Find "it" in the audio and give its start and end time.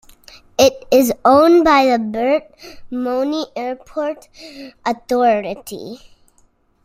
0.57-0.83